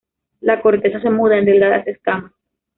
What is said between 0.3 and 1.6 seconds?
La corteza se muda en